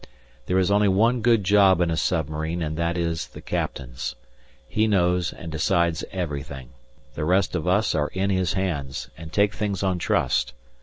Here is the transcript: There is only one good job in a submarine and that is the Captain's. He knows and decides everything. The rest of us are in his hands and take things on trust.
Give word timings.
There 0.47 0.57
is 0.57 0.71
only 0.71 0.87
one 0.87 1.21
good 1.21 1.43
job 1.43 1.79
in 1.79 1.91
a 1.91 1.95
submarine 1.95 2.63
and 2.63 2.75
that 2.75 2.97
is 2.97 3.27
the 3.27 3.39
Captain's. 3.39 4.15
He 4.67 4.87
knows 4.87 5.31
and 5.31 5.51
decides 5.51 6.03
everything. 6.11 6.69
The 7.13 7.23
rest 7.23 7.55
of 7.55 7.67
us 7.67 7.93
are 7.93 8.07
in 8.07 8.31
his 8.31 8.53
hands 8.53 9.11
and 9.15 9.31
take 9.31 9.53
things 9.53 9.83
on 9.83 9.99
trust. 9.99 10.53